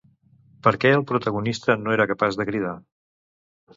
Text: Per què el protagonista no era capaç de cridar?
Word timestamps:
Per 0.67 0.71
què 0.85 0.93
el 0.99 1.03
protagonista 1.11 1.77
no 1.83 1.93
era 1.99 2.09
capaç 2.13 2.39
de 2.41 2.47
cridar? 2.51 2.77